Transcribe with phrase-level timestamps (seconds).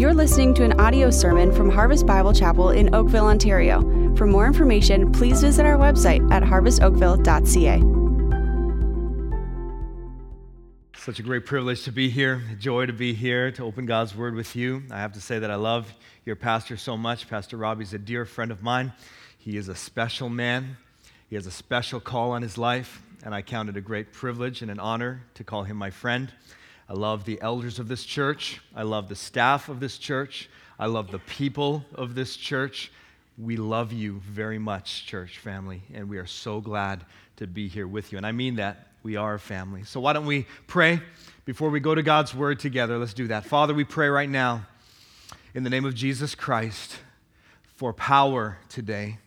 [0.00, 3.82] You're listening to an audio sermon from Harvest Bible Chapel in Oakville, Ontario.
[4.16, 7.82] For more information, please visit our website at harvestoakville.ca.
[10.98, 14.16] Such a great privilege to be here, a joy to be here, to open God's
[14.16, 14.84] Word with you.
[14.90, 15.92] I have to say that I love
[16.24, 17.28] your pastor so much.
[17.28, 18.94] Pastor Robbie's a dear friend of mine.
[19.36, 20.78] He is a special man,
[21.28, 24.62] he has a special call on his life, and I count it a great privilege
[24.62, 26.32] and an honor to call him my friend.
[26.90, 28.60] I love the elders of this church.
[28.74, 30.50] I love the staff of this church.
[30.76, 32.90] I love the people of this church.
[33.38, 37.04] We love you very much, church family, and we are so glad
[37.36, 38.18] to be here with you.
[38.18, 38.88] And I mean that.
[39.04, 39.84] We are a family.
[39.84, 41.00] So why don't we pray
[41.44, 42.98] before we go to God's word together?
[42.98, 43.46] Let's do that.
[43.46, 44.66] Father, we pray right now
[45.54, 46.98] in the name of Jesus Christ
[47.76, 49.18] for power today.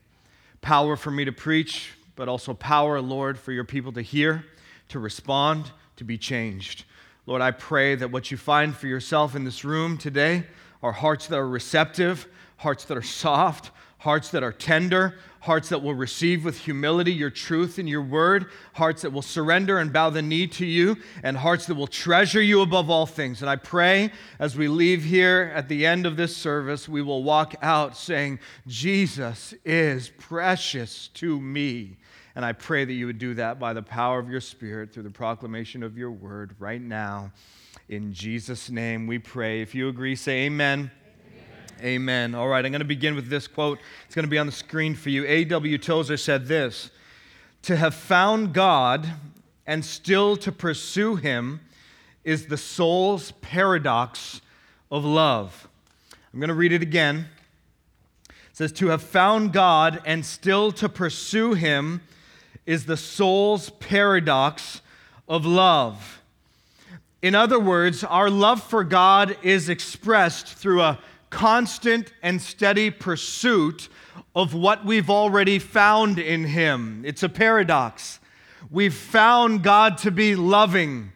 [0.62, 4.46] Power for me to preach, but also power, Lord, for your people to hear,
[4.90, 6.84] to respond, to be changed.
[7.26, 10.44] Lord, I pray that what you find for yourself in this room today
[10.82, 15.82] are hearts that are receptive, hearts that are soft, hearts that are tender, hearts that
[15.82, 20.10] will receive with humility your truth and your word, hearts that will surrender and bow
[20.10, 23.40] the knee to you, and hearts that will treasure you above all things.
[23.40, 27.24] And I pray as we leave here at the end of this service, we will
[27.24, 31.96] walk out saying, Jesus is precious to me.
[32.36, 35.04] And I pray that you would do that by the power of your Spirit through
[35.04, 37.32] the proclamation of your word right now.
[37.90, 39.62] In Jesus' name we pray.
[39.62, 40.90] If you agree, say amen.
[41.82, 41.86] Amen.
[41.86, 42.36] amen.
[42.36, 43.80] All right, I'm going to begin with this quote.
[44.06, 45.26] It's going to be on the screen for you.
[45.28, 45.78] A.W.
[45.78, 46.90] Tozer said this
[47.64, 49.08] To have found God
[49.68, 51.62] and still to pursue him
[52.24, 54.42] is the soul's paradox
[54.90, 55.68] of love.
[56.34, 57.28] I'm going to read it again.
[58.30, 62.02] It says, To have found God and still to pursue him
[62.66, 64.82] is the soul's paradox
[65.28, 66.22] of love.
[67.22, 73.88] In other words, our love for God is expressed through a constant and steady pursuit
[74.36, 77.04] of what we've already found in Him.
[77.06, 78.20] It's a paradox.
[78.70, 81.12] We've found God to be loving,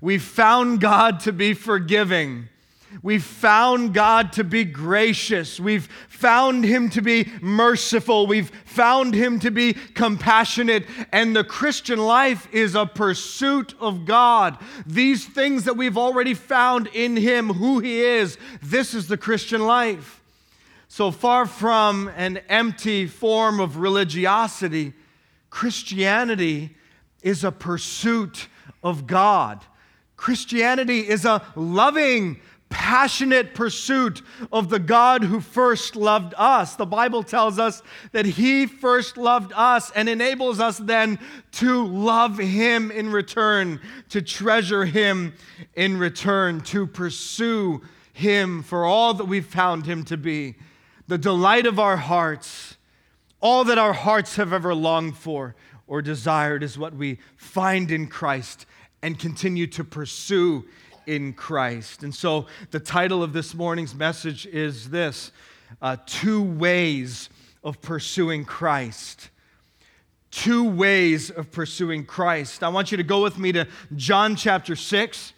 [0.00, 2.48] we've found God to be forgiving.
[3.00, 5.58] We've found God to be gracious.
[5.58, 8.26] We've found Him to be merciful.
[8.26, 10.86] We've found Him to be compassionate.
[11.12, 14.58] And the Christian life is a pursuit of God.
[14.86, 19.62] These things that we've already found in Him, who He is, this is the Christian
[19.62, 20.20] life.
[20.88, 24.92] So far from an empty form of religiosity,
[25.48, 26.76] Christianity
[27.22, 28.48] is a pursuit
[28.82, 29.64] of God.
[30.16, 32.40] Christianity is a loving
[32.72, 36.74] passionate pursuit of the God who first loved us.
[36.74, 41.18] The Bible tells us that He first loved us and enables us then
[41.52, 45.34] to love Him in return, to treasure Him
[45.74, 47.82] in return, to pursue
[48.12, 50.56] Him for all that we've found Him to be.
[51.06, 52.78] The delight of our hearts,
[53.40, 55.54] all that our hearts have ever longed for
[55.86, 58.64] or desired, is what we find in Christ
[59.02, 60.64] and continue to pursue
[61.06, 62.02] in Christ.
[62.02, 65.32] And so the title of this morning's message is this
[65.80, 67.28] uh, Two Ways
[67.64, 69.30] of Pursuing Christ.
[70.30, 72.62] Two ways of pursuing Christ.
[72.62, 75.34] I want you to go with me to John chapter 6.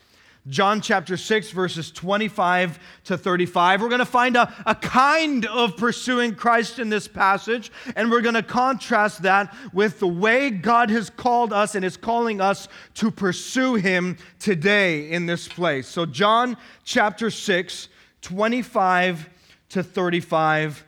[0.47, 3.81] John chapter 6, verses 25 to 35.
[3.81, 8.21] We're going to find a, a kind of pursuing Christ in this passage, and we're
[8.21, 12.69] going to contrast that with the way God has called us and is calling us
[12.95, 15.89] to pursue Him today in this place.
[15.89, 17.89] So, John chapter 6,
[18.21, 19.31] 25
[19.71, 20.85] to 35,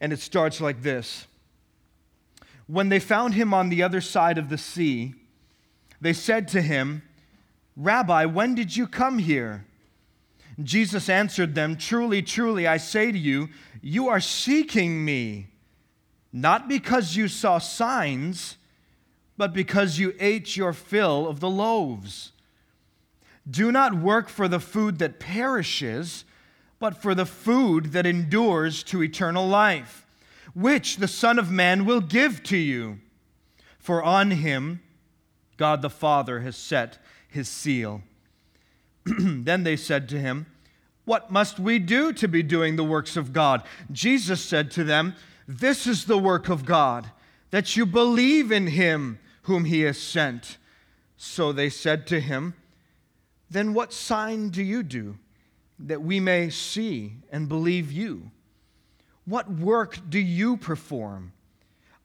[0.00, 1.26] and it starts like this
[2.66, 5.14] When they found him on the other side of the sea,
[6.00, 7.02] they said to him,
[7.80, 9.64] Rabbi, when did you come here?
[10.62, 13.48] Jesus answered them, Truly, truly, I say to you,
[13.80, 15.48] you are seeking me,
[16.30, 18.58] not because you saw signs,
[19.38, 22.32] but because you ate your fill of the loaves.
[23.50, 26.26] Do not work for the food that perishes,
[26.78, 30.06] but for the food that endures to eternal life,
[30.52, 32.98] which the Son of Man will give to you.
[33.78, 34.82] For on him
[35.56, 36.98] God the Father has set
[37.30, 38.02] his seal.
[39.04, 40.46] then they said to him,
[41.04, 43.62] What must we do to be doing the works of God?
[43.90, 45.14] Jesus said to them,
[45.46, 47.10] This is the work of God,
[47.50, 50.58] that you believe in him whom he has sent.
[51.16, 52.54] So they said to him,
[53.50, 55.18] Then what sign do you do,
[55.78, 58.30] that we may see and believe you?
[59.24, 61.32] What work do you perform?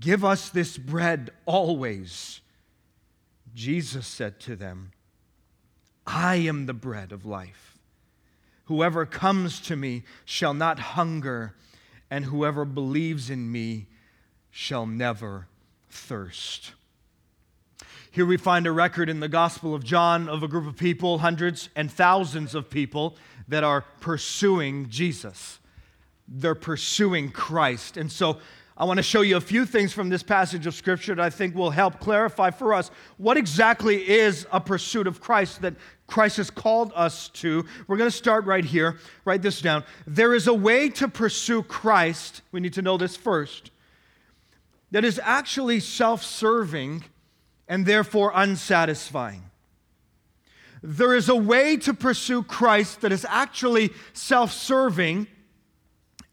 [0.00, 2.40] give us this bread always.
[3.54, 4.92] Jesus said to them,
[6.06, 7.78] I am the bread of life.
[8.66, 11.54] Whoever comes to me shall not hunger
[12.10, 13.86] and whoever believes in me
[14.50, 15.48] shall never
[15.88, 16.72] thirst.
[18.10, 21.18] Here we find a record in the Gospel of John of a group of people,
[21.18, 23.16] hundreds and thousands of people,
[23.48, 25.58] that are pursuing Jesus.
[26.26, 27.96] They're pursuing Christ.
[27.96, 28.38] And so
[28.78, 31.30] I want to show you a few things from this passage of Scripture that I
[31.30, 35.74] think will help clarify for us what exactly is a pursuit of Christ that
[36.06, 37.64] Christ has called us to.
[37.86, 38.98] We're going to start right here.
[39.24, 39.82] Write this down.
[40.06, 42.42] There is a way to pursue Christ.
[42.52, 43.70] We need to know this first.
[44.90, 47.04] That is actually self serving
[47.66, 49.42] and therefore unsatisfying.
[50.82, 55.28] There is a way to pursue Christ that is actually self serving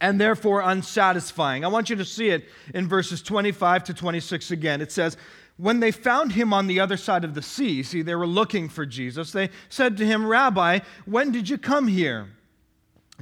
[0.04, 1.64] and therefore unsatisfying.
[1.64, 4.82] I want you to see it in verses 25 to 26 again.
[4.82, 5.16] It says,
[5.56, 8.68] When they found him on the other side of the sea, see, they were looking
[8.68, 12.28] for Jesus, they said to him, Rabbi, when did you come here?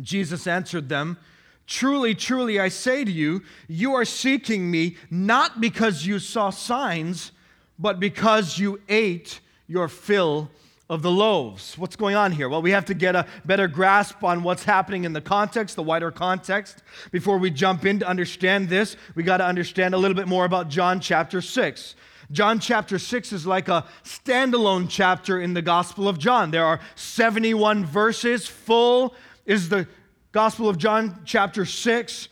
[0.02, 1.20] Jesus answered them,
[1.68, 7.32] Truly, truly, I say to you, you are seeking me not because you saw signs,
[7.78, 10.50] but because you ate your fill
[10.92, 11.78] of the loaves.
[11.78, 12.50] What's going on here?
[12.50, 15.84] Well, we have to get a better grasp on what's happening in the context, the
[15.84, 16.84] wider context.
[17.12, 20.44] Before we jump in to understand this, we got to understand a little bit more
[20.44, 21.96] about John chapter 6.
[22.30, 26.52] John chapter 6 is like a standalone chapter in the Gospel of John.
[26.52, 28.46] There are 71 verses.
[28.46, 29.16] Full
[29.46, 29.88] is the
[30.34, 32.28] Gospel of John chapter 6.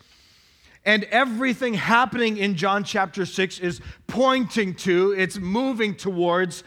[0.84, 6.62] And everything happening in John chapter 6 is pointing to, it's moving towards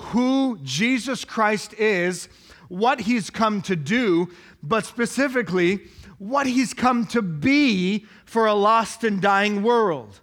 [0.00, 2.28] who Jesus Christ is,
[2.68, 4.28] what he's come to do,
[4.62, 5.80] but specifically,
[6.18, 10.20] what he's come to be for a lost and dying world.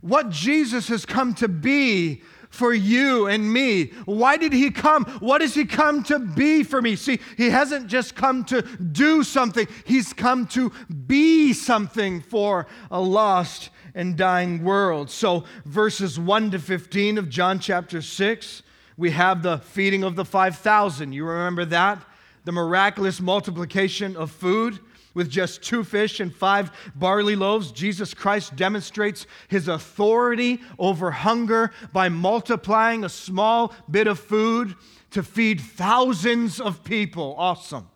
[0.00, 2.22] What Jesus has come to be
[2.52, 3.86] for you and me.
[4.04, 5.04] Why did he come?
[5.20, 6.96] What has he come to be for me?
[6.96, 10.70] See, he hasn't just come to do something, he's come to
[11.06, 15.10] be something for a lost and dying world.
[15.10, 18.62] So, verses 1 to 15 of John chapter 6
[19.02, 21.12] we have the feeding of the 5,000.
[21.12, 22.00] You remember that?
[22.44, 24.78] The miraculous multiplication of food
[25.12, 27.72] with just two fish and five barley loaves.
[27.72, 34.76] Jesus Christ demonstrates his authority over hunger by multiplying a small bit of food
[35.10, 37.34] to feed thousands of people.
[37.36, 37.88] Awesome.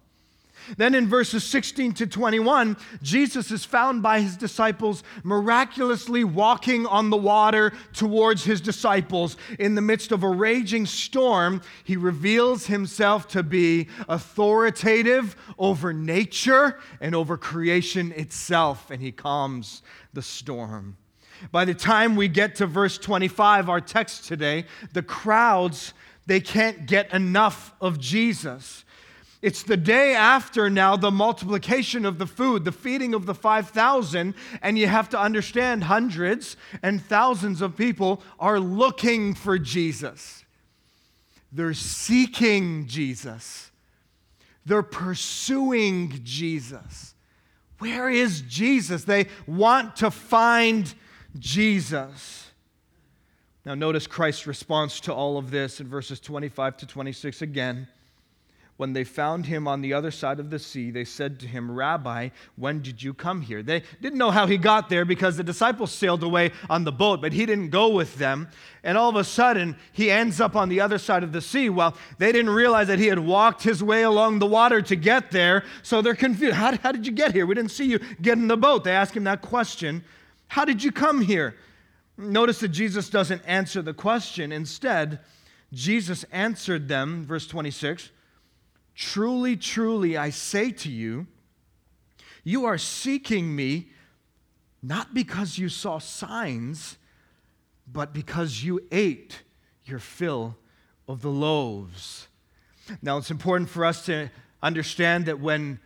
[0.77, 7.11] Then in verses 16 to 21, Jesus is found by his disciples miraculously walking on
[7.11, 9.37] the water towards his disciples.
[9.59, 16.79] In the midst of a raging storm, he reveals himself to be authoritative over nature
[17.01, 20.97] and over creation itself, and he calms the storm.
[21.53, 25.93] By the time we get to verse 25, our text today, the crowds
[26.27, 28.85] they can't get enough of Jesus.
[29.43, 34.35] It's the day after now the multiplication of the food, the feeding of the 5,000,
[34.63, 40.45] and you have to understand hundreds and thousands of people are looking for Jesus.
[41.53, 43.71] They're seeking Jesus.
[44.65, 47.15] They're pursuing Jesus.
[47.79, 49.05] Where is Jesus?
[49.05, 50.93] They want to find
[51.39, 52.51] Jesus.
[53.65, 57.89] Now, notice Christ's response to all of this in verses 25 to 26 again.
[58.77, 61.71] When they found him on the other side of the sea, they said to him,
[61.71, 63.63] Rabbi, when did you come here?
[63.63, 67.23] They didn't know how he got there because the disciples sailed away on the boat,
[67.23, 68.49] but he didn't go with them.
[68.85, 71.71] And all of a sudden, he ends up on the other side of the sea.
[71.71, 75.31] Well, they didn't realize that he had walked his way along the water to get
[75.31, 76.57] there, so they're confused.
[76.57, 77.47] How, how did you get here?
[77.47, 78.85] We didn't see you get in the boat.
[78.85, 80.05] They ask him that question
[80.49, 81.57] How did you come here?
[82.19, 84.53] Notice that Jesus doesn't answer the question.
[84.53, 85.21] Instead,
[85.73, 88.11] Jesus answered them, verse 26.
[88.97, 91.27] Truly, truly, I say to you,
[92.43, 93.91] you are seeking me
[94.83, 96.97] not because you saw signs,
[97.91, 99.43] but because you ate
[99.85, 100.57] your fill
[101.09, 102.29] of the loaves.
[103.03, 104.31] Now, it's important for us to
[104.63, 105.79] understand that when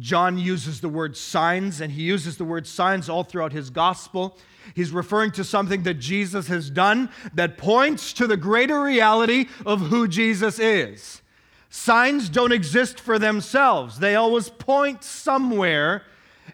[0.00, 4.36] John uses the word signs, and he uses the word signs all throughout his gospel.
[4.74, 9.80] He's referring to something that Jesus has done that points to the greater reality of
[9.80, 11.22] who Jesus is.
[11.70, 16.04] Signs don't exist for themselves, they always point somewhere.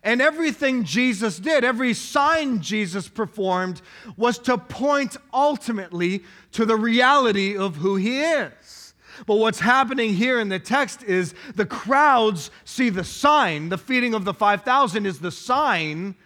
[0.03, 3.81] And everything Jesus did, every sign Jesus performed,
[4.19, 8.93] was to point ultimately to the reality of who he is.
[9.27, 13.69] But what's happening here in the text is the crowds see the sign.
[13.69, 16.17] The feeding of the 5,000 is the sign,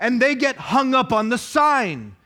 [0.00, 2.16] and they get hung up on the sign.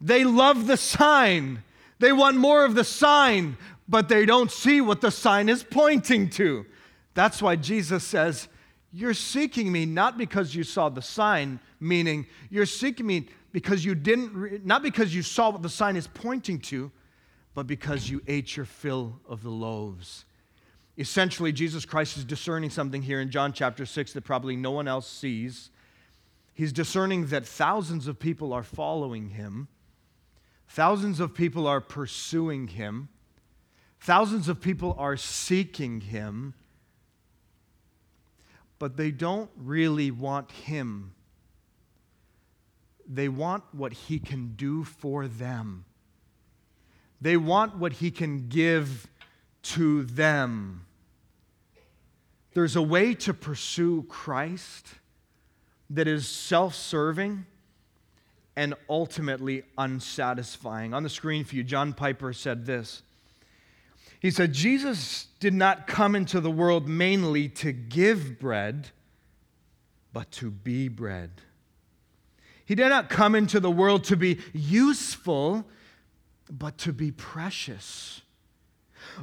[0.00, 1.62] They love the sign.
[2.00, 3.56] They want more of the sign,
[3.88, 6.66] but they don't see what the sign is pointing to.
[7.14, 8.48] That's why Jesus says,
[8.92, 13.94] You're seeking me not because you saw the sign, meaning you're seeking me because you
[13.94, 16.90] didn't, re- not because you saw what the sign is pointing to,
[17.54, 20.24] but because you ate your fill of the loaves.
[20.98, 24.88] Essentially, Jesus Christ is discerning something here in John chapter 6 that probably no one
[24.88, 25.70] else sees.
[26.54, 29.68] He's discerning that thousands of people are following him
[30.68, 33.08] Thousands of people are pursuing him.
[34.00, 36.54] Thousands of people are seeking him.
[38.78, 41.12] But they don't really want him.
[43.08, 45.84] They want what he can do for them.
[47.20, 49.08] They want what he can give
[49.62, 50.86] to them.
[52.54, 54.86] There's a way to pursue Christ
[55.90, 57.46] that is self serving
[58.56, 60.92] and ultimately unsatisfying.
[60.92, 63.02] On the screen for you, John Piper said this.
[64.20, 68.88] He said, Jesus did not come into the world mainly to give bread,
[70.12, 71.30] but to be bread.
[72.64, 75.64] He did not come into the world to be useful,
[76.50, 78.22] but to be precious.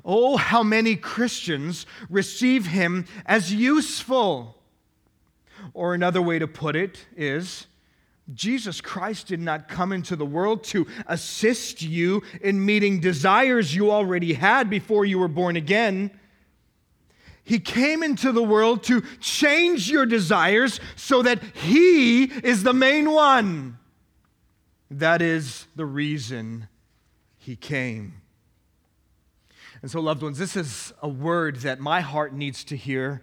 [0.03, 4.57] Oh, how many Christians receive him as useful.
[5.73, 7.67] Or another way to put it is,
[8.33, 13.91] Jesus Christ did not come into the world to assist you in meeting desires you
[13.91, 16.11] already had before you were born again.
[17.43, 23.11] He came into the world to change your desires so that He is the main
[23.11, 23.77] one.
[24.89, 26.67] That is the reason
[27.37, 28.21] He came.
[29.83, 33.21] And so, loved ones, this is a word that my heart needs to hear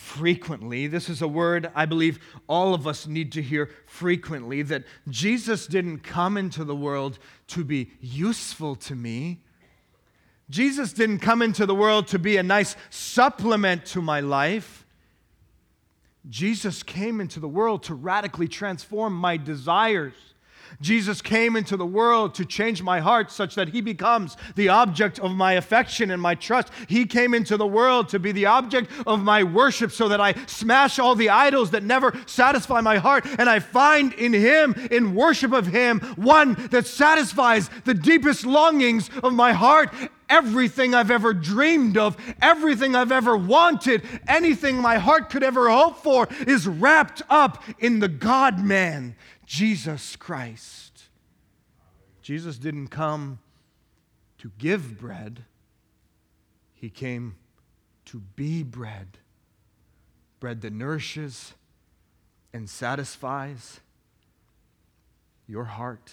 [0.00, 0.86] frequently.
[0.86, 5.66] This is a word I believe all of us need to hear frequently that Jesus
[5.66, 9.42] didn't come into the world to be useful to me.
[10.48, 14.86] Jesus didn't come into the world to be a nice supplement to my life.
[16.28, 20.14] Jesus came into the world to radically transform my desires.
[20.80, 25.18] Jesus came into the world to change my heart such that he becomes the object
[25.18, 26.68] of my affection and my trust.
[26.88, 30.34] He came into the world to be the object of my worship so that I
[30.46, 35.14] smash all the idols that never satisfy my heart and I find in him, in
[35.14, 39.92] worship of him, one that satisfies the deepest longings of my heart
[40.30, 45.98] everything I've ever dreamed of, everything I've ever wanted, anything my heart could ever hope
[45.98, 49.16] for is wrapped up in the God man,
[49.50, 51.08] Jesus Christ.
[52.22, 53.40] Jesus didn't come
[54.38, 55.44] to give bread,
[56.72, 57.34] he came
[58.04, 59.18] to be bread.
[60.38, 61.54] Bread that nourishes
[62.52, 63.80] and satisfies
[65.48, 66.12] your heart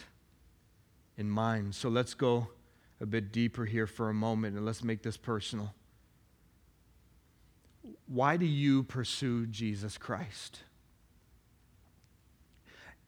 [1.16, 1.76] and mind.
[1.76, 2.48] So let's go
[3.00, 5.76] a bit deeper here for a moment and let's make this personal.
[8.08, 10.64] Why do you pursue Jesus Christ?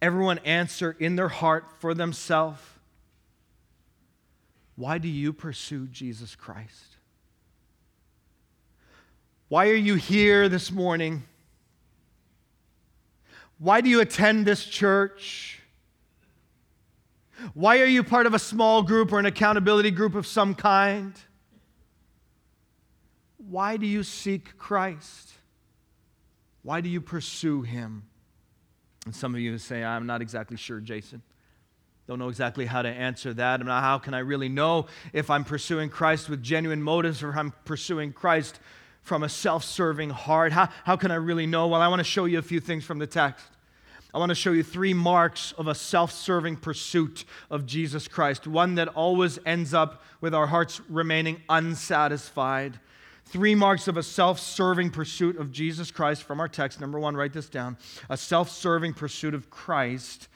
[0.01, 2.61] Everyone answer in their heart for themselves
[4.75, 6.95] Why do you pursue Jesus Christ?
[9.49, 11.23] Why are you here this morning?
[13.57, 15.59] Why do you attend this church?
[17.53, 21.13] Why are you part of a small group or an accountability group of some kind?
[23.37, 25.33] Why do you seek Christ?
[26.61, 28.03] Why do you pursue Him?
[29.05, 31.21] And some of you say, I'm not exactly sure, Jason.
[32.07, 33.63] Don't know exactly how to answer that.
[33.63, 37.37] Not, how can I really know if I'm pursuing Christ with genuine motives or if
[37.37, 38.59] I'm pursuing Christ
[39.03, 40.51] from a self serving heart?
[40.51, 41.67] How, how can I really know?
[41.67, 43.45] Well, I want to show you a few things from the text.
[44.11, 48.47] I want to show you three marks of a self serving pursuit of Jesus Christ,
[48.47, 52.79] one that always ends up with our hearts remaining unsatisfied.
[53.31, 56.81] Three marks of a self serving pursuit of Jesus Christ from our text.
[56.81, 57.77] Number one, write this down.
[58.09, 60.27] A self serving pursuit of Christ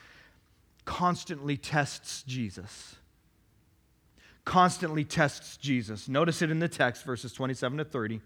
[0.84, 2.94] constantly tests Jesus.
[4.44, 6.08] Constantly tests Jesus.
[6.08, 8.20] Notice it in the text, verses 27 to 30.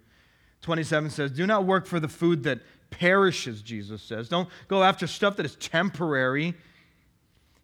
[0.61, 2.61] 27 says, Do not work for the food that
[2.91, 4.29] perishes, Jesus says.
[4.29, 6.55] Don't go after stuff that is temporary.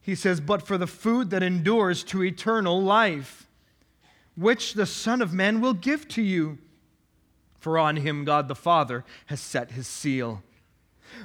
[0.00, 3.46] He says, But for the food that endures to eternal life,
[4.36, 6.58] which the Son of Man will give to you.
[7.64, 10.42] For on him God the Father has set his seal.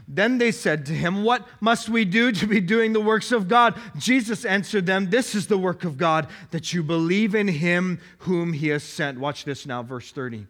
[0.07, 3.49] Then they said to him, What must we do to be doing the works of
[3.49, 3.77] God?
[3.97, 8.53] Jesus answered them, This is the work of God, that you believe in him whom
[8.53, 9.19] he has sent.
[9.19, 10.47] Watch this now, verse 30.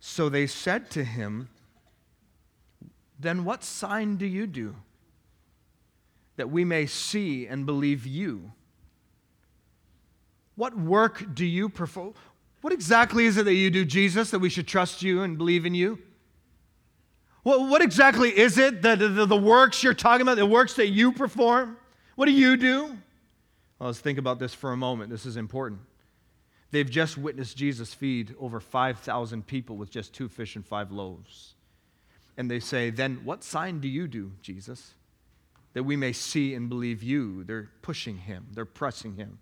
[0.00, 1.48] So they said to him,
[3.20, 4.74] Then what sign do you do
[6.34, 8.50] that we may see and believe you?
[10.56, 12.14] What work do you perform?
[12.62, 15.66] What exactly is it that you do, Jesus, that we should trust you and believe
[15.66, 15.98] in you?
[17.42, 20.88] What, what exactly is it, the, the, the works you're talking about, the works that
[20.88, 21.76] you perform?
[22.14, 22.84] What do you do?
[23.78, 25.10] Well, let's think about this for a moment.
[25.10, 25.80] This is important.
[26.70, 31.54] They've just witnessed Jesus feed over 5,000 people with just two fish and five loaves.
[32.36, 34.94] And they say, Then what sign do you do, Jesus,
[35.74, 37.42] that we may see and believe you?
[37.42, 39.40] They're pushing him, they're pressing him.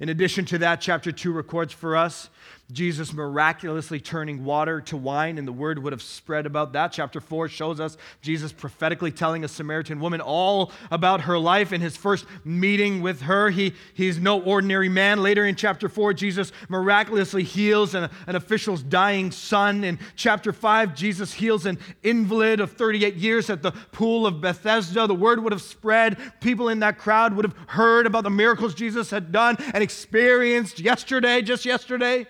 [0.00, 2.30] In addition to that, chapter 2 records for us
[2.72, 6.90] Jesus miraculously turning water to wine, and the word would have spread about that.
[6.90, 11.80] Chapter 4 shows us Jesus prophetically telling a Samaritan woman all about her life in
[11.80, 13.50] his first meeting with her.
[13.50, 15.22] He, he's no ordinary man.
[15.22, 19.84] Later in chapter 4, Jesus miraculously heals an, an official's dying son.
[19.84, 25.06] In chapter 5, Jesus heals an invalid of 38 years at the pool of Bethesda.
[25.06, 26.18] The word would have spread.
[26.40, 30.80] People in that crowd would have heard about the miracles Jesus had done and experienced
[30.80, 32.26] yesterday, just yesterday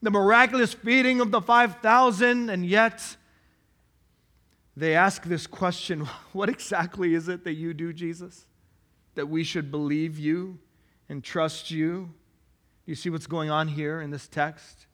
[0.00, 3.18] the miraculous feeding of the 5,000, and yet
[4.74, 6.00] they ask this question
[6.32, 8.46] What exactly is it that you do, Jesus?
[9.14, 10.58] That we should believe you
[11.10, 12.14] and trust you?
[12.86, 14.86] You see what's going on here in this text?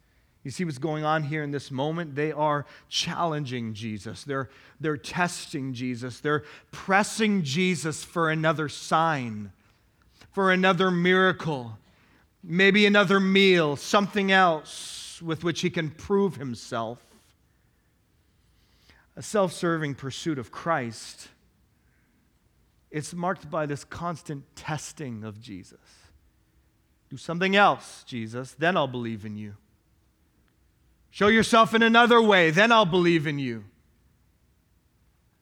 [0.42, 2.16] You see what's going on here in this moment?
[2.16, 4.25] They are challenging Jesus.
[4.25, 6.18] They're, they're testing Jesus.
[6.18, 6.42] They're
[6.73, 9.52] pressing Jesus for another sign,
[10.32, 11.78] for another miracle,
[12.42, 17.04] maybe another meal, something else with which he can prove himself.
[19.14, 21.28] A self serving pursuit of Christ,
[22.90, 25.78] it's marked by this constant testing of Jesus.
[27.11, 29.55] Do something else, Jesus, then I'll believe in you.
[31.11, 33.64] Show yourself in another way, then I'll believe in you.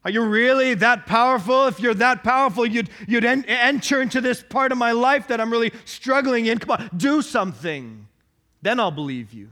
[0.04, 1.66] Are you really that powerful?
[1.66, 5.40] If you're that powerful, you'd, you'd en- enter into this part of my life that
[5.40, 6.58] I'm really struggling in.
[6.58, 8.08] Come on, do something.
[8.62, 9.50] Then I'll believe you.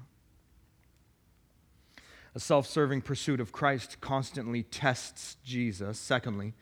[2.35, 5.99] A self serving pursuit of Christ constantly tests Jesus.
[5.99, 6.55] Secondly,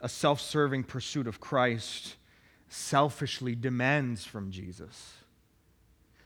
[0.00, 2.16] a self serving pursuit of Christ
[2.68, 5.14] selfishly demands from Jesus.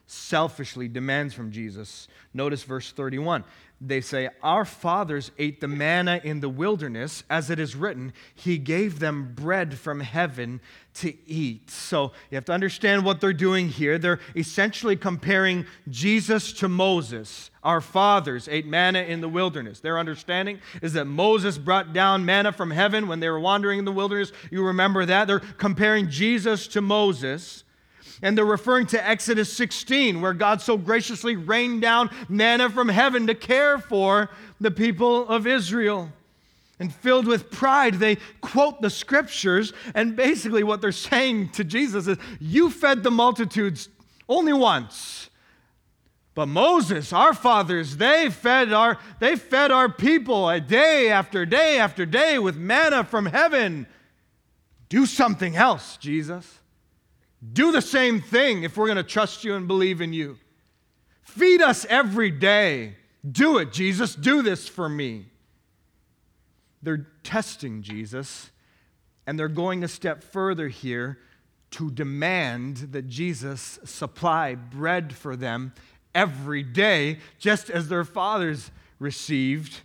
[0.06, 2.06] Selfishly demands from Jesus.
[2.32, 3.44] Notice verse 31
[3.80, 8.58] they say, Our fathers ate the manna in the wilderness, as it is written, He
[8.58, 10.60] gave them bread from heaven
[10.94, 11.70] to eat.
[11.70, 13.98] So you have to understand what they're doing here.
[13.98, 17.50] They're essentially comparing Jesus to Moses.
[17.62, 19.80] Our fathers ate manna in the wilderness.
[19.80, 23.84] Their understanding is that Moses brought down manna from heaven when they were wandering in
[23.84, 24.32] the wilderness.
[24.50, 25.26] You remember that?
[25.26, 27.64] They're comparing Jesus to Moses.
[28.22, 33.26] And they're referring to Exodus 16, where God so graciously rained down manna from heaven
[33.26, 36.10] to care for the people of Israel.
[36.78, 39.72] And filled with pride, they quote the scriptures.
[39.94, 43.88] And basically, what they're saying to Jesus is, You fed the multitudes
[44.28, 45.30] only once.
[46.34, 52.04] But Moses, our fathers, they fed our, they fed our people day after day after
[52.04, 53.86] day with manna from heaven.
[54.90, 56.60] Do something else, Jesus.
[57.52, 60.38] Do the same thing if we're going to trust you and believe in you.
[61.22, 62.96] Feed us every day.
[63.30, 64.14] Do it, Jesus.
[64.14, 65.26] Do this for me.
[66.82, 68.50] They're testing Jesus,
[69.26, 71.18] and they're going a step further here
[71.72, 75.74] to demand that Jesus supply bread for them
[76.14, 79.80] every day, just as their fathers received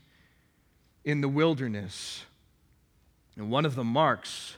[1.03, 2.23] in the wilderness.
[3.35, 4.57] And one of the marks,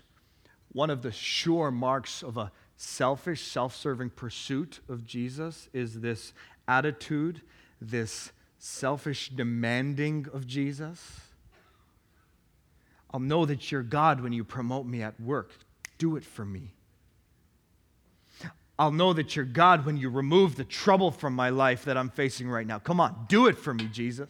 [0.72, 6.34] one of the sure marks of a selfish, self serving pursuit of Jesus is this
[6.68, 7.42] attitude,
[7.82, 11.22] this selfish demanding of Jesus.
[13.14, 15.52] I'll know that you're God when you promote me at work.
[15.98, 16.72] Do it for me.
[18.80, 22.10] I'll know that you're God when you remove the trouble from my life that I'm
[22.10, 22.80] facing right now.
[22.80, 24.30] Come on, do it for me, Jesus.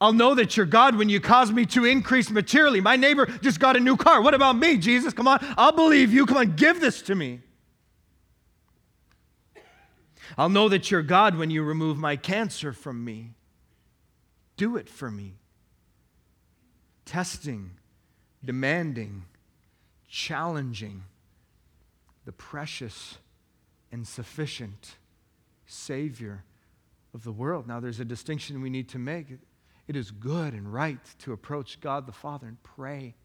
[0.00, 2.80] I'll know that you're God when you cause me to increase materially.
[2.80, 4.22] My neighbor just got a new car.
[4.22, 5.12] What about me, Jesus?
[5.12, 6.24] Come on, I'll believe you.
[6.24, 7.40] Come on, give this to me.
[10.38, 13.34] I'll know that you're God when you remove my cancer from me.
[14.56, 15.34] Do it for me.
[17.04, 17.72] Testing,
[18.42, 19.24] demanding,
[20.08, 21.02] challenging
[22.24, 23.18] the precious
[23.92, 24.96] and sufficient
[25.66, 26.44] Savior
[27.12, 27.66] of the world.
[27.66, 29.26] Now, there's a distinction we need to make.
[29.90, 33.16] It is good and right to approach God the Father and pray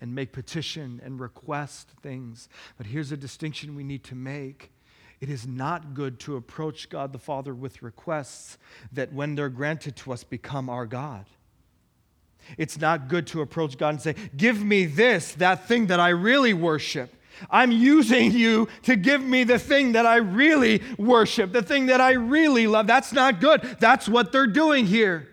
[0.00, 2.48] and make petition and request things.
[2.76, 4.72] But here's a distinction we need to make.
[5.20, 8.58] It is not good to approach God the Father with requests
[8.90, 11.24] that, when they're granted to us, become our God.
[12.56, 16.08] It's not good to approach God and say, Give me this, that thing that I
[16.08, 17.14] really worship.
[17.48, 22.00] I'm using you to give me the thing that I really worship, the thing that
[22.00, 22.88] I really love.
[22.88, 23.76] That's not good.
[23.78, 25.28] That's what they're doing here.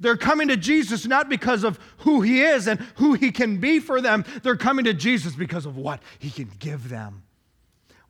[0.00, 3.78] They're coming to Jesus not because of who he is and who he can be
[3.78, 4.24] for them.
[4.42, 7.22] They're coming to Jesus because of what he can give them,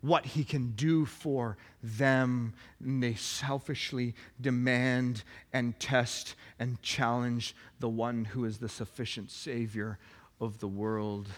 [0.00, 2.54] what he can do for them.
[2.82, 9.98] And they selfishly demand and test and challenge the one who is the sufficient Savior
[10.40, 11.28] of the world.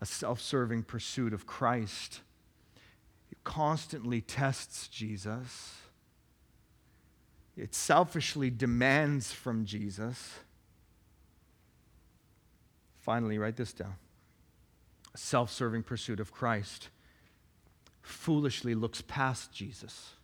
[0.00, 2.20] A self serving pursuit of Christ.
[3.44, 5.81] Constantly tests Jesus
[7.56, 10.38] it selfishly demands from Jesus.
[13.00, 13.94] Finally, write this down
[15.14, 16.88] a self serving pursuit of Christ
[18.00, 20.14] foolishly looks past Jesus.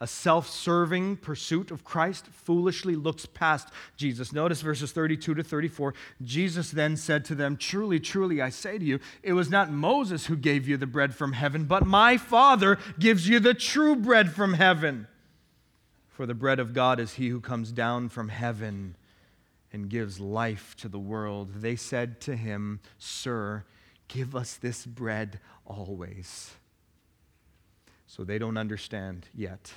[0.00, 4.32] A self serving pursuit of Christ foolishly looks past Jesus.
[4.32, 5.94] Notice verses 32 to 34.
[6.20, 10.26] Jesus then said to them, Truly, truly, I say to you, it was not Moses
[10.26, 14.32] who gave you the bread from heaven, but my Father gives you the true bread
[14.32, 15.06] from heaven.
[16.12, 18.96] For the bread of God is he who comes down from heaven
[19.72, 21.54] and gives life to the world.
[21.56, 23.64] They said to him, Sir,
[24.08, 26.52] give us this bread always.
[28.06, 29.72] So they don't understand yet.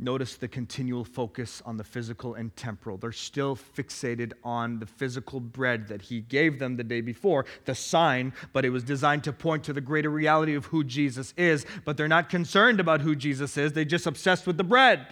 [0.00, 2.98] Notice the continual focus on the physical and temporal.
[2.98, 7.74] They're still fixated on the physical bread that he gave them the day before, the
[7.74, 11.66] sign, but it was designed to point to the greater reality of who Jesus is.
[11.84, 15.06] But they're not concerned about who Jesus is, they're just obsessed with the bread.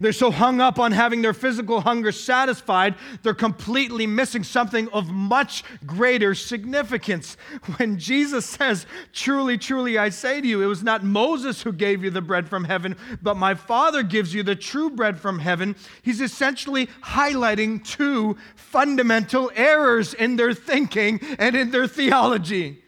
[0.00, 5.08] They're so hung up on having their physical hunger satisfied, they're completely missing something of
[5.10, 7.36] much greater significance.
[7.76, 12.04] When Jesus says, Truly, truly, I say to you, it was not Moses who gave
[12.04, 15.76] you the bread from heaven, but my Father gives you the true bread from heaven,
[16.02, 22.82] he's essentially highlighting two fundamental errors in their thinking and in their theology.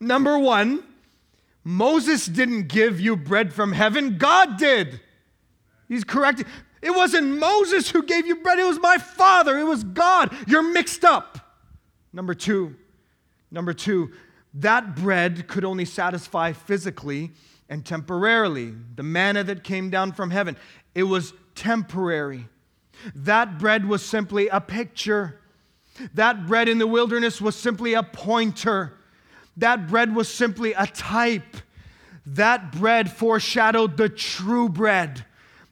[0.00, 0.82] Number one,
[1.64, 5.00] Moses didn't give you bread from heaven, God did.
[5.92, 6.46] He's correcting.
[6.80, 10.34] It wasn't Moses who gave you bread, it was my Father, it was God.
[10.46, 11.60] You're mixed up.
[12.14, 12.76] Number two,
[13.50, 14.10] number two,
[14.54, 17.32] that bread could only satisfy physically
[17.68, 18.72] and temporarily.
[18.94, 20.56] The manna that came down from heaven,
[20.94, 22.48] it was temporary.
[23.14, 25.40] That bread was simply a picture.
[26.14, 28.94] That bread in the wilderness was simply a pointer.
[29.58, 31.54] That bread was simply a type.
[32.24, 35.26] That bread foreshadowed the true bread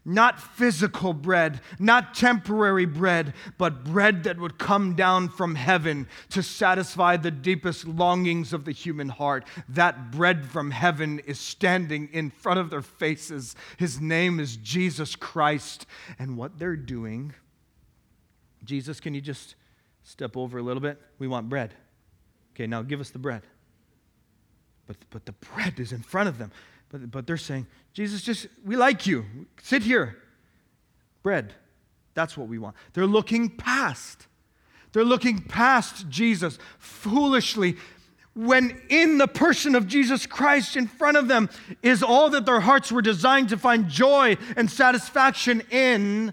[0.05, 6.43] not physical bread, not temporary bread, but bread that would come down from heaven to
[6.43, 9.45] satisfy the deepest longings of the human heart.
[9.69, 13.55] That bread from heaven is standing in front of their faces.
[13.77, 15.87] His name is Jesus Christ.
[16.19, 17.35] And what they're doing,
[18.65, 19.55] Jesus, can you just
[20.03, 21.01] step over a little bit?
[21.19, 21.75] We want bread.
[22.55, 23.43] Okay, now give us the bread.
[24.87, 26.51] But, but the bread is in front of them.
[26.91, 29.25] But, but they're saying, Jesus, just, we like you.
[29.63, 30.17] Sit here.
[31.23, 31.55] Bread.
[32.15, 32.77] That's what we want.
[32.93, 34.27] They're looking past.
[34.93, 37.77] They're looking past Jesus foolishly
[38.35, 41.49] when in the person of Jesus Christ in front of them
[41.83, 46.33] is all that their hearts were designed to find joy and satisfaction in.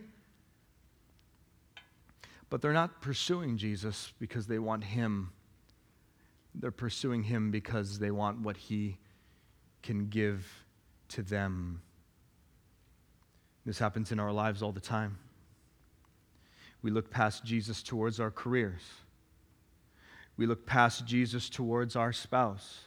[2.49, 5.31] But they're not pursuing Jesus because they want Him.
[6.55, 8.97] They're pursuing Him because they want what He
[9.83, 10.45] can give
[11.09, 11.81] to them.
[13.65, 15.17] This happens in our lives all the time.
[16.81, 18.81] We look past Jesus towards our careers.
[20.37, 22.81] We look past Jesus towards our spouse.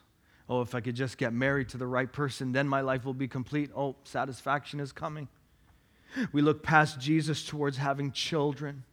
[0.49, 3.15] Oh, if I could just get married to the right person, then my life will
[3.15, 3.71] be complete.
[3.77, 5.29] Oh, satisfaction is coming.
[6.33, 8.85] We look past Jesus towards having children.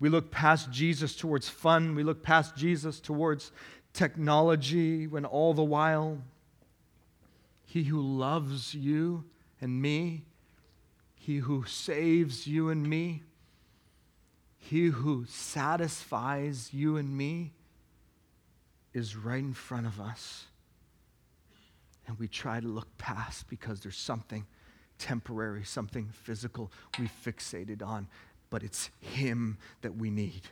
[0.00, 1.94] We look past Jesus towards fun.
[1.94, 3.52] We look past Jesus towards
[3.92, 6.18] technology when all the while
[7.72, 9.24] he who loves you
[9.58, 10.26] and me,
[11.14, 13.22] He who saves you and me,
[14.58, 17.54] He who satisfies you and me
[18.92, 20.44] is right in front of us.
[22.06, 24.44] And we try to look past because there's something
[24.98, 28.06] temporary, something physical we fixated on,
[28.50, 30.42] but it's Him that we need.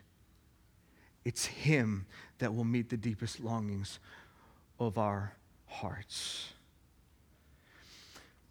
[1.27, 2.07] It's Him
[2.39, 3.99] that will meet the deepest longings
[4.79, 5.35] of our
[5.67, 6.55] hearts.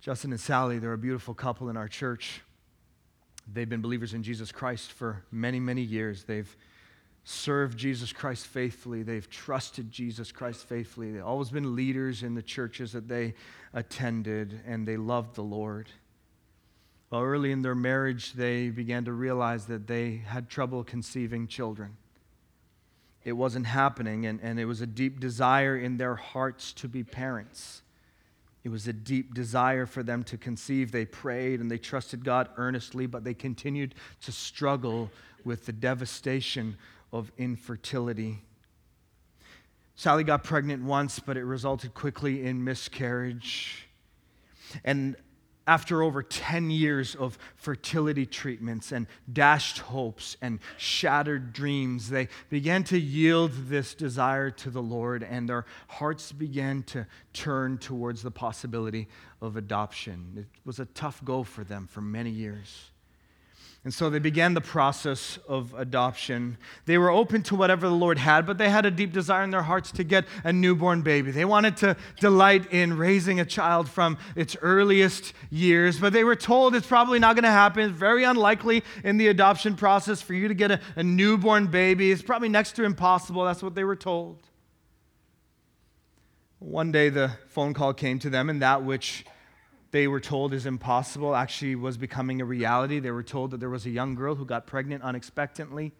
[0.02, 2.42] Justin and Sally, they're a beautiful couple in our church.
[3.52, 6.24] They've been believers in Jesus Christ for many, many years.
[6.24, 6.56] They've
[7.26, 9.04] served Jesus Christ faithfully.
[9.04, 11.12] They've trusted Jesus Christ faithfully.
[11.12, 13.34] They've always been leaders in the churches that they
[13.74, 15.90] attended, and they loved the Lord.
[17.10, 21.98] Well, early in their marriage, they began to realize that they had trouble conceiving children.
[23.24, 27.04] It wasn't happening, and, and it was a deep desire in their hearts to be
[27.04, 27.82] parents.
[28.64, 30.92] It was a deep desire for them to conceive.
[30.92, 35.10] They prayed and they trusted God earnestly, but they continued to struggle
[35.46, 36.78] with the devastation
[37.14, 38.44] of infertility.
[39.96, 43.88] Sally got pregnant once, but it resulted quickly in miscarriage.
[44.84, 45.16] And
[45.70, 52.84] after over 10 years of fertility treatments and dashed hopes and shattered dreams, they began
[52.84, 58.32] to yield this desire to the Lord, and their hearts began to turn towards the
[58.32, 59.08] possibility
[59.44, 60.34] of adoption.
[60.38, 62.90] It was a tough go for them for many years.
[63.86, 66.58] And so they began the process of adoption.
[66.86, 69.52] They were open to whatever the Lord had, but they had a deep desire in
[69.52, 71.32] their hearts to get a newborn baby.
[71.32, 76.36] They wanted to delight in raising a child from its earliest years, but they were
[76.36, 77.90] told it's probably not going to happen.
[77.90, 82.12] It's very unlikely in the adoption process for you to get a, a newborn baby.
[82.12, 83.46] It's probably next to impossible.
[83.46, 84.40] That's what they were told.
[86.60, 89.24] One day the phone call came to them, and that which
[89.92, 93.00] they were told is impossible actually was becoming a reality.
[93.00, 95.94] They were told that there was a young girl who got pregnant unexpectedly.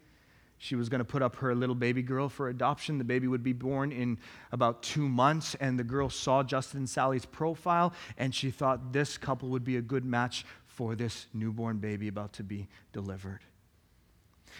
[0.58, 2.98] She was going to put up her little baby girl for adoption.
[2.98, 4.18] The baby would be born in
[4.52, 9.16] about two months, and the girl saw Justin and Sally's profile, and she thought this
[9.16, 13.40] couple would be a good match for this newborn baby about to be delivered.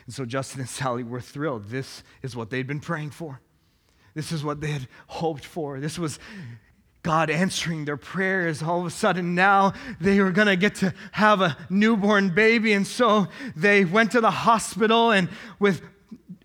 [0.07, 1.67] And so Justin and Sally were thrilled.
[1.69, 3.41] This is what they'd been praying for.
[4.15, 5.81] This is what they had hoped for.
[5.81, 6.19] This was
[7.03, 8.63] God answering their prayers.
[8.63, 12.73] All of a sudden, now they were going to get to have a newborn baby.
[12.75, 15.83] And so they went to the hospital and with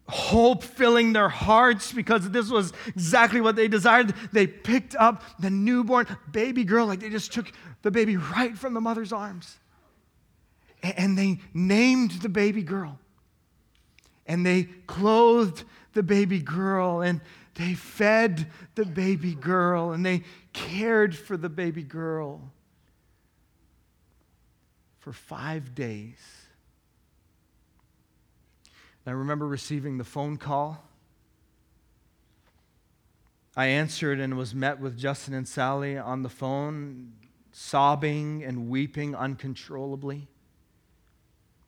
[0.08, 4.14] hope filling their hearts because this was exactly what they desired.
[4.32, 8.74] They picked up the newborn baby girl, like they just took the baby right from
[8.74, 9.58] the mother's arms.
[10.84, 13.00] And they named the baby girl.
[14.28, 15.64] And they clothed
[15.94, 17.02] the baby girl.
[17.02, 17.22] And
[17.56, 22.52] they fed the baby girl and they cared for the baby girl
[25.00, 26.18] for five days.
[29.06, 30.84] And I remember receiving the phone call.
[33.56, 37.14] I answered and was met with Justin and Sally on the phone,
[37.54, 40.28] sobbing and weeping uncontrollably.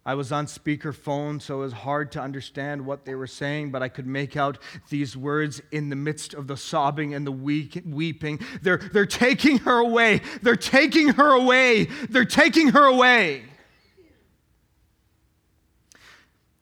[0.08, 3.84] I was on speakerphone, so it was hard to understand what they were saying, but
[3.84, 8.40] I could make out these words in the midst of the sobbing and the weeping.
[8.62, 10.22] They're, they're taking her away.
[10.42, 11.90] They're taking her away.
[12.10, 13.44] They're taking her away.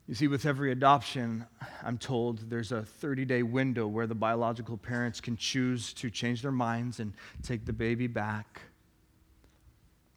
[0.08, 1.46] You see, with every adoption,
[1.84, 6.42] I'm told there's a 30 day window where the biological parents can choose to change
[6.42, 8.62] their minds and take the baby back.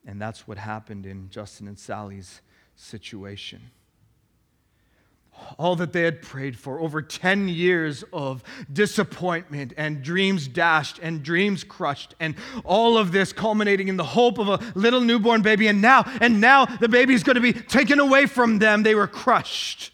[0.07, 2.41] And that's what happened in Justin and Sally's
[2.79, 3.71] situation.
[5.57, 11.23] All that they had prayed for, over 10 years of disappointment and dreams dashed and
[11.23, 15.69] dreams crushed, and all of this culminating in the hope of a little newborn baby.
[15.69, 18.83] And now, and now the baby is going to be taken away from them.
[18.83, 19.93] They were crushed.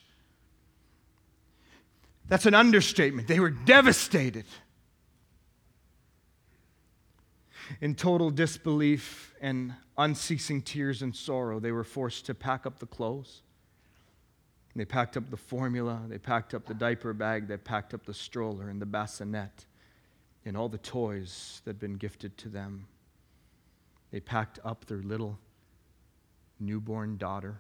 [2.29, 3.29] That's an understatement.
[3.29, 4.47] They were devastated.
[7.85, 12.87] In total disbelief and unceasing tears and sorrow, they were forced to pack up the
[12.87, 13.43] clothes.
[14.75, 18.15] They packed up the formula, they packed up the diaper bag, they packed up the
[18.15, 19.67] stroller and the bassinet
[20.47, 22.87] and all the toys that had been gifted to them.
[24.13, 25.39] They packed up their little
[26.59, 27.59] newborn daughter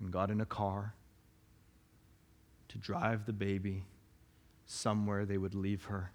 [0.00, 0.92] and got in a car
[2.68, 3.86] to drive the baby
[4.66, 6.12] somewhere they would leave her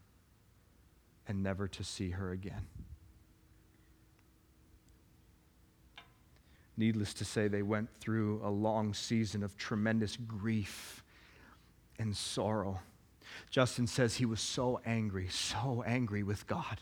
[1.29, 2.65] and never to see her again.
[6.75, 11.03] Needless to say, they went through a long season of tremendous grief
[11.99, 12.79] and sorrow.
[13.51, 16.81] Justin says he was so angry, so angry with God.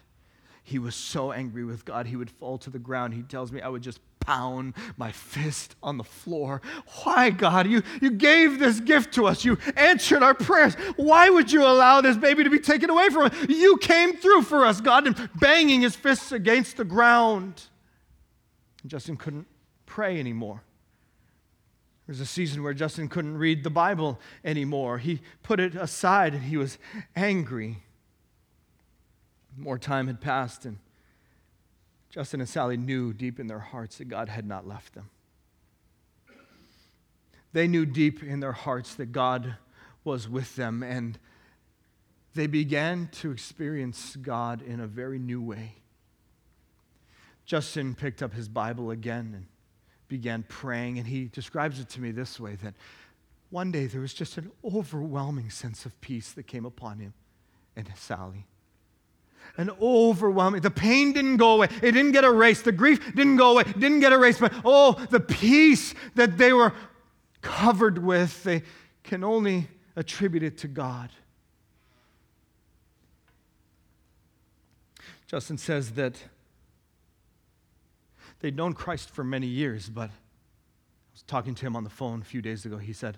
[0.67, 3.13] He was so angry with God, he would fall to the ground.
[3.13, 6.62] He tells me I would just pound my fist on the floor.
[7.03, 7.67] Why, God?
[7.67, 9.45] You, you gave this gift to us.
[9.45, 10.75] You answered our prayers.
[10.97, 13.34] Why would you allow this baby to be taken away from us?
[13.47, 17.63] You came through for us, God, and banging his fists against the ground.
[18.86, 19.47] Justin couldn't
[19.86, 20.63] pray anymore.
[22.08, 24.97] There was a season where Justin couldn't read the Bible anymore.
[24.97, 26.77] He put it aside and he was
[27.15, 27.84] angry.
[29.57, 30.77] More time had passed, and
[32.11, 35.09] Justin and Sally knew deep in their hearts that God had not left them.
[37.53, 39.55] They knew deep in their hearts that God
[40.03, 41.17] was with them, and
[42.35, 45.73] they began to experience God in a very new way.
[47.45, 49.47] Justin picked up his Bible again and
[50.07, 52.75] began praying, and he describes it to me this way that
[53.49, 57.13] one day there was just an overwhelming sense of peace that came upon him
[57.75, 58.45] and Sally.
[59.55, 61.67] An overwhelming, the pain didn't go away.
[61.81, 62.65] It didn't get erased.
[62.65, 63.63] The grief didn't go away.
[63.67, 64.39] It didn't get erased.
[64.39, 66.73] But oh, the peace that they were
[67.41, 68.63] covered with, they
[69.03, 71.10] can only attribute it to God.
[75.27, 76.15] Justin says that
[78.39, 82.21] they'd known Christ for many years, but I was talking to him on the phone
[82.21, 82.77] a few days ago.
[82.77, 83.17] He said,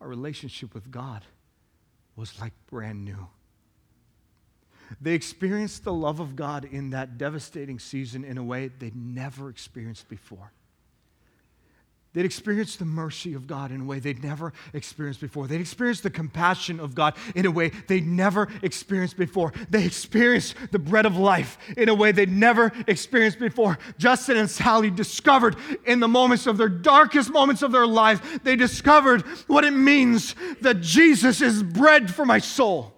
[0.00, 1.24] Our relationship with God
[2.14, 3.28] was like brand new.
[5.00, 9.50] They experienced the love of God in that devastating season in a way they'd never
[9.50, 10.52] experienced before.
[12.16, 15.46] They'd experienced the mercy of God in a way they'd never experienced before.
[15.46, 19.52] They'd experienced the compassion of God in a way they'd never experienced before.
[19.68, 23.76] They experienced the bread of life in a way they'd never experienced before.
[23.98, 28.56] Justin and Sally discovered in the moments of their darkest moments of their lives, they
[28.56, 32.95] discovered what it means that Jesus is bread for my soul.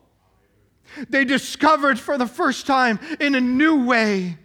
[1.08, 4.38] They discovered for the first time in a new way,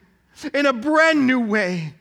[0.54, 1.94] in a brand new way,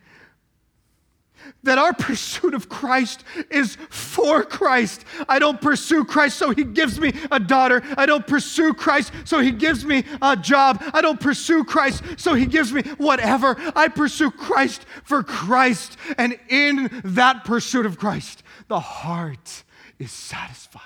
[1.65, 5.05] that our pursuit of Christ is for Christ.
[5.29, 7.83] I don't pursue Christ so he gives me a daughter.
[7.97, 10.83] I don't pursue Christ so he gives me a job.
[10.93, 13.57] I don't pursue Christ so he gives me whatever.
[13.77, 15.97] I pursue Christ for Christ.
[16.19, 19.63] And in that pursuit of Christ, the heart
[19.99, 20.83] is satisfied.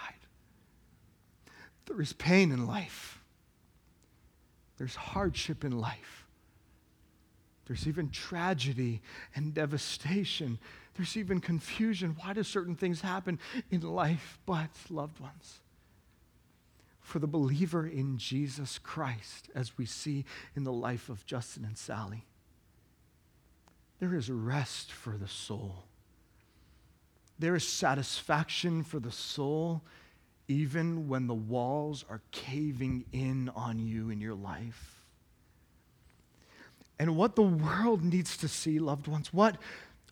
[1.86, 3.15] There is pain in life,
[4.78, 6.26] there's hardship in life.
[7.66, 9.02] There's even tragedy
[9.34, 10.58] and devastation.
[10.94, 12.16] There's even confusion.
[12.20, 13.38] Why do certain things happen
[13.70, 14.38] in life?
[14.46, 15.60] But, loved ones,
[17.00, 21.76] for the believer in Jesus Christ, as we see in the life of Justin and
[21.76, 22.24] Sally,
[23.98, 25.84] there is rest for the soul.
[27.38, 29.82] There is satisfaction for the soul,
[30.48, 34.96] even when the walls are caving in on you in your life
[36.98, 39.56] and what the world needs to see, loved ones, what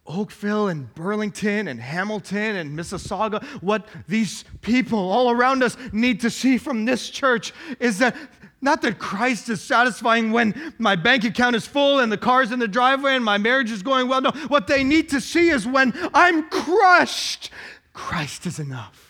[0.07, 6.31] Oakville and Burlington and Hamilton and Mississauga, what these people all around us need to
[6.31, 8.15] see from this church is that
[8.61, 12.59] not that Christ is satisfying when my bank account is full and the car's in
[12.59, 14.23] the driveway and my marriage is going well.
[14.23, 17.51] No, what they need to see is when I'm crushed,
[17.93, 19.04] Christ is enough.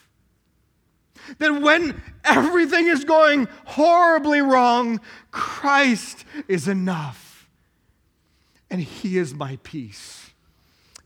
[1.39, 7.25] That when everything is going horribly wrong, Christ is enough
[8.71, 10.33] and He is my peace,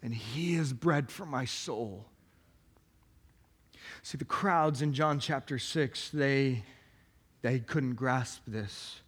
[0.03, 2.07] and He is bread for my soul.
[4.03, 6.63] See, the crowds in John chapter 6, they,
[7.43, 9.01] they couldn't grasp this.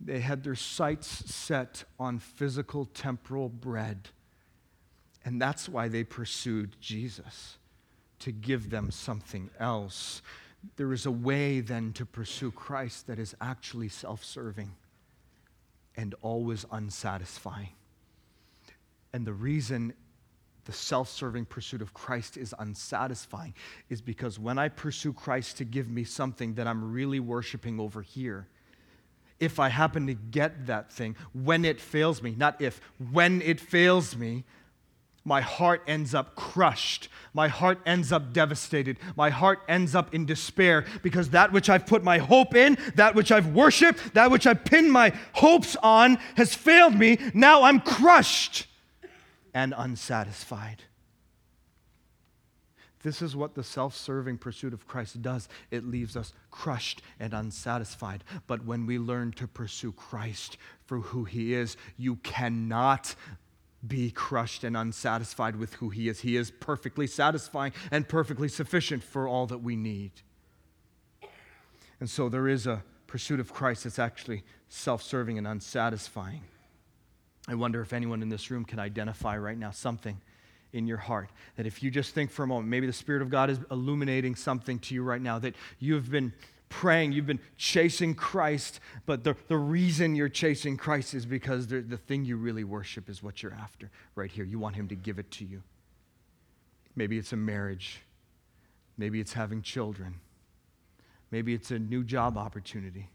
[0.00, 4.08] They had their sights set on physical, temporal bread.
[5.24, 7.57] And that's why they pursued Jesus,
[8.20, 10.22] to give them something else.
[10.76, 14.72] There is a way then to pursue Christ that is actually self serving
[15.96, 17.70] and always unsatisfying.
[19.12, 19.94] And the reason
[20.68, 23.54] the self serving pursuit of Christ is unsatisfying
[23.88, 28.02] is because when I pursue Christ to give me something that I'm really worshiping over
[28.02, 28.46] here,
[29.40, 32.80] if I happen to get that thing, when it fails me, not if,
[33.12, 34.44] when it fails me,
[35.28, 37.08] my heart ends up crushed.
[37.34, 38.98] My heart ends up devastated.
[39.14, 43.14] My heart ends up in despair because that which I've put my hope in, that
[43.14, 47.18] which I've worshiped, that which I've pinned my hopes on has failed me.
[47.34, 48.66] Now I'm crushed
[49.54, 50.82] and unsatisfied.
[53.02, 55.48] This is what the self serving pursuit of Christ does.
[55.70, 58.24] It leaves us crushed and unsatisfied.
[58.46, 63.14] But when we learn to pursue Christ for who he is, you cannot
[63.86, 66.20] be crushed and unsatisfied with who He is.
[66.20, 70.12] He is perfectly satisfying and perfectly sufficient for all that we need.
[72.00, 76.42] And so there is a pursuit of Christ that's actually self serving and unsatisfying.
[77.46, 80.20] I wonder if anyone in this room can identify right now something
[80.72, 83.30] in your heart that if you just think for a moment, maybe the Spirit of
[83.30, 86.32] God is illuminating something to you right now that you have been
[86.68, 91.80] praying, you've been chasing Christ, but the, the reason you're chasing Christ is because the,
[91.80, 94.44] the thing you really worship is what you're after right here.
[94.44, 95.62] You want Him to give it to you.
[96.96, 98.00] Maybe it's a marriage,
[98.96, 100.14] maybe it's having children,
[101.30, 103.08] maybe it's a new job opportunity.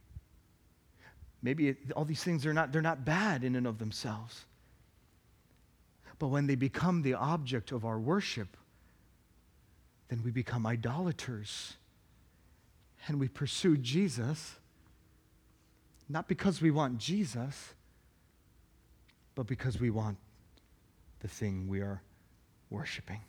[1.41, 4.45] Maybe it, all these things are not, they're not bad in and of themselves.
[6.17, 8.55] But when they become the object of our worship,
[10.07, 11.75] then we become idolaters.
[13.07, 14.55] And we pursue Jesus,
[16.07, 17.73] not because we want Jesus,
[19.35, 20.17] but because we want
[21.19, 22.01] the thing we are
[22.69, 23.21] worshiping.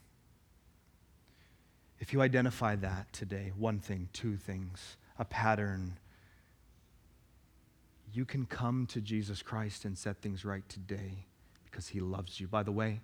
[1.98, 5.98] If you identify that today, one thing, two things, a pattern,
[8.12, 11.26] you can come to Jesus Christ and set things right today
[11.64, 12.46] because he loves you.
[12.46, 13.00] By the way,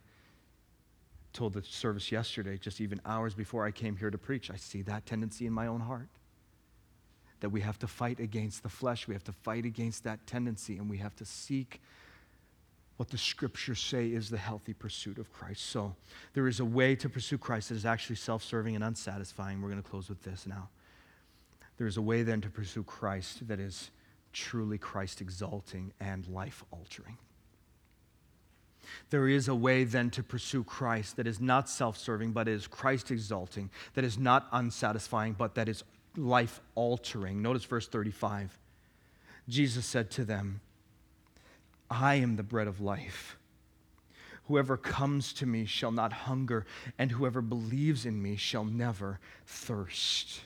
[1.32, 4.82] told the service yesterday, just even hours before I came here to preach, I see
[4.82, 6.08] that tendency in my own heart.
[7.40, 10.76] That we have to fight against the flesh, we have to fight against that tendency,
[10.76, 11.80] and we have to seek
[13.00, 15.70] what the scriptures say is the healthy pursuit of Christ.
[15.70, 15.96] So
[16.34, 19.62] there is a way to pursue Christ that is actually self serving and unsatisfying.
[19.62, 20.68] We're going to close with this now.
[21.78, 23.90] There is a way then to pursue Christ that is
[24.34, 27.16] truly Christ exalting and life altering.
[29.08, 32.66] There is a way then to pursue Christ that is not self serving, but is
[32.66, 35.84] Christ exalting, that is not unsatisfying, but that is
[36.16, 37.42] life altering.
[37.42, 38.58] Notice verse 35.
[39.48, 40.60] Jesus said to them,
[41.90, 43.36] I am the bread of life.
[44.44, 46.66] Whoever comes to me shall not hunger,
[46.98, 50.40] and whoever believes in me shall never thirst.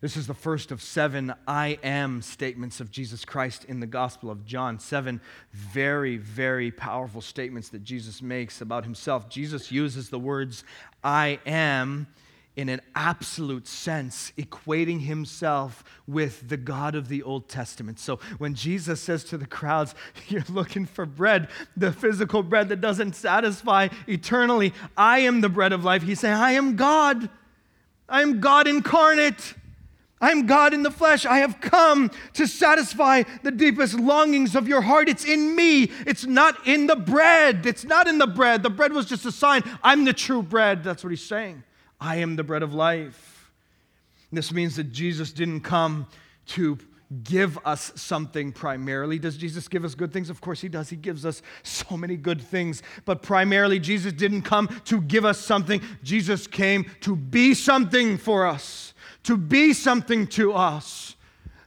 [0.00, 4.30] This is the first of seven I am statements of Jesus Christ in the Gospel
[4.30, 4.78] of John.
[4.78, 9.30] Seven very, very powerful statements that Jesus makes about himself.
[9.30, 10.64] Jesus uses the words
[11.02, 12.06] I am
[12.56, 17.98] in an absolute sense, equating himself with the God of the Old Testament.
[17.98, 19.94] So when Jesus says to the crowds,
[20.28, 25.72] You're looking for bread, the physical bread that doesn't satisfy eternally, I am the bread
[25.72, 26.02] of life.
[26.02, 27.28] He's saying, I am God.
[28.08, 29.54] I am God incarnate.
[30.20, 31.26] I am God in the flesh.
[31.26, 35.08] I have come to satisfy the deepest longings of your heart.
[35.08, 35.90] It's in me.
[36.06, 37.66] It's not in the bread.
[37.66, 38.62] It's not in the bread.
[38.62, 39.62] The bread was just a sign.
[39.82, 40.84] I'm the true bread.
[40.84, 41.64] That's what he's saying.
[42.04, 43.50] I am the bread of life.
[44.30, 46.06] This means that Jesus didn't come
[46.48, 46.76] to
[47.22, 49.18] give us something primarily.
[49.18, 50.28] Does Jesus give us good things?
[50.28, 50.90] Of course, He does.
[50.90, 52.82] He gives us so many good things.
[53.06, 58.46] But primarily, Jesus didn't come to give us something, Jesus came to be something for
[58.46, 58.92] us,
[59.22, 61.16] to be something to us,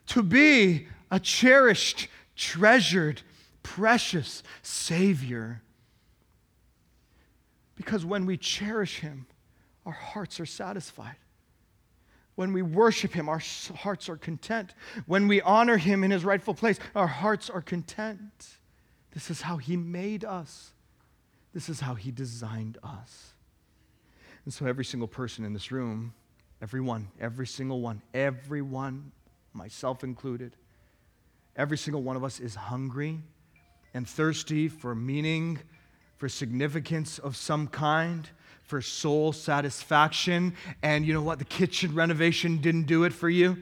[0.08, 3.24] to be a cherished, treasured,
[3.64, 5.64] precious Savior.
[7.76, 9.27] Because when we cherish Him,
[9.88, 11.16] our hearts are satisfied.
[12.36, 13.42] When we worship Him, our
[13.78, 14.76] hearts are content.
[15.08, 18.48] When we honor Him in His rightful place, our hearts are content.
[19.14, 20.74] This is how He made us,
[21.54, 23.32] this is how He designed us.
[24.44, 26.14] And so, every single person in this room,
[26.62, 29.14] everyone, every single one, everyone,
[29.54, 30.58] myself included,
[31.56, 33.22] every single one of us is hungry
[33.94, 35.60] and thirsty for meaning,
[36.18, 38.30] for significance of some kind
[38.68, 40.54] for soul satisfaction.
[40.84, 41.40] And you know what?
[41.40, 43.58] The kitchen renovation didn't do it for you.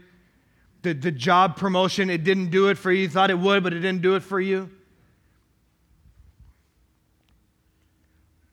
[0.82, 3.03] The, the job promotion, it didn't do it for you.
[3.03, 4.70] You thought it would, but it didn't do it for you.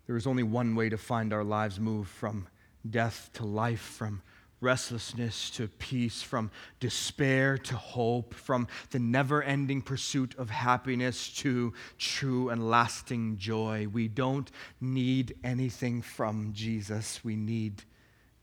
[0.07, 2.47] There is only one way to find our lives move from
[2.89, 4.23] death to life, from
[4.63, 6.51] restlessness to peace, from
[6.81, 13.87] despair to hope, from the never ending pursuit of happiness to true and lasting joy.
[13.93, 14.51] We don't
[14.81, 17.83] need anything from Jesus, we need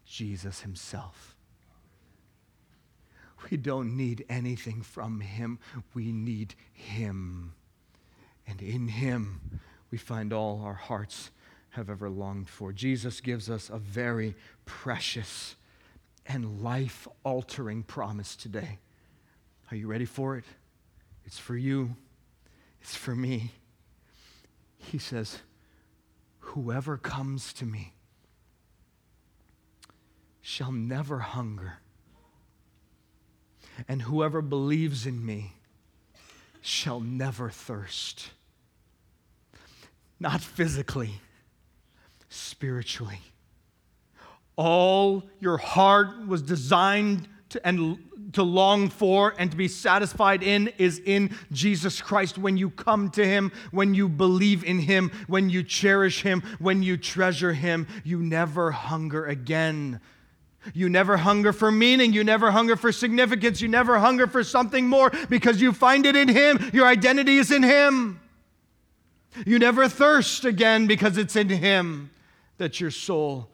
[0.05, 1.35] Jesus Himself.
[3.49, 5.59] We don't need anything from Him,
[5.93, 7.53] we need Him.
[8.45, 9.61] And in Him,
[9.91, 11.31] we find all our hearts
[11.71, 12.73] have ever longed for.
[12.73, 15.55] Jesus gives us a very precious
[16.29, 18.77] and life altering promise today.
[19.71, 20.45] Are you ready for it?
[21.25, 21.95] It's for you,
[22.81, 23.51] it's for me.
[24.77, 25.39] He says,
[26.39, 27.93] Whoever comes to me
[30.41, 31.79] shall never hunger,
[33.87, 35.53] and whoever believes in me
[36.61, 38.31] shall never thirst.
[40.19, 41.21] Not physically,
[42.29, 43.21] spiritually
[44.59, 47.97] all your heart was designed to, and
[48.33, 52.37] to long for and to be satisfied in is in Jesus Christ.
[52.37, 56.83] When you come to Him, when you believe in Him, when you cherish Him, when
[56.83, 60.01] you treasure Him, you never hunger again.
[60.73, 62.11] You never hunger for meaning.
[62.11, 63.61] You never hunger for significance.
[63.61, 66.69] You never hunger for something more because you find it in Him.
[66.73, 68.19] Your identity is in Him.
[69.45, 72.09] You never thirst again because it's in Him
[72.57, 73.47] that your soul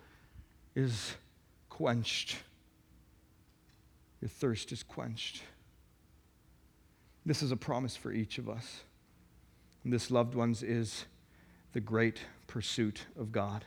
[0.76, 1.16] is
[1.70, 2.38] quenched.
[4.22, 5.42] Your thirst is quenched.
[7.26, 8.82] This is a promise for each of us.
[9.84, 11.06] And this, loved ones, is
[11.74, 13.66] the great pursuit of God.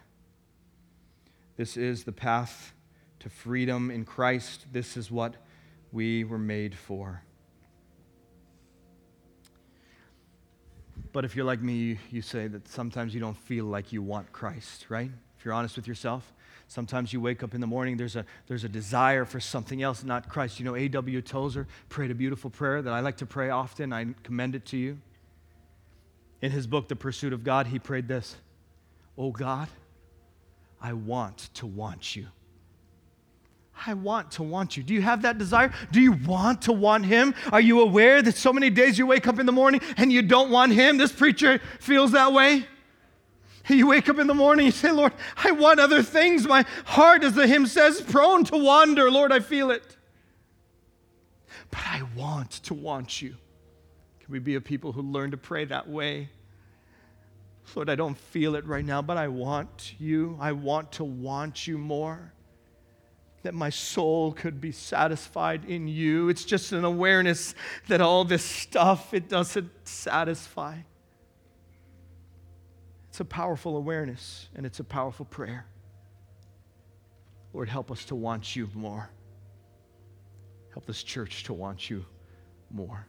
[1.57, 2.73] This is the path
[3.21, 4.67] to freedom in Christ.
[4.73, 5.35] This is what
[5.93, 7.23] we were made for.
[11.13, 14.03] But if you're like me, you, you say that sometimes you don't feel like you
[14.03, 15.11] want Christ, right?
[15.39, 16.33] If you're honest with yourself,
[16.67, 20.03] sometimes you wake up in the morning, there's a, there's a desire for something else,
[20.03, 20.59] not Christ.
[20.59, 21.23] You know, A.W.
[21.23, 23.93] Tozer prayed a beautiful prayer that I like to pray often.
[23.93, 24.99] I commend it to you.
[26.43, 28.37] In his book, The Pursuit of God, he prayed this
[29.17, 29.69] Oh God,
[30.81, 32.27] I want to want you.
[33.87, 34.83] I want to want you.
[34.83, 35.73] Do you have that desire?
[35.93, 37.35] Do you want to want Him?
[37.53, 40.23] Are you aware that so many days you wake up in the morning and you
[40.23, 40.97] don't want Him?
[40.99, 42.67] This preacher feels that way.
[43.69, 46.47] You wake up in the morning, you say, Lord, I want other things.
[46.47, 49.11] My heart, as the hymn says, prone to wander.
[49.11, 49.97] Lord, I feel it.
[51.71, 53.37] But I want to want you.
[54.21, 56.31] Can we be a people who learn to pray that way?
[57.75, 60.39] Lord, I don't feel it right now, but I want you.
[60.41, 62.33] I want to want you more
[63.43, 66.29] that my soul could be satisfied in you.
[66.29, 67.55] It's just an awareness
[67.87, 70.79] that all this stuff, it doesn't satisfy.
[73.19, 75.67] It's a powerful awareness and it's a powerful prayer.
[77.53, 79.11] Lord, help us to want you more.
[80.73, 82.05] Help this church to want you
[82.71, 83.09] more.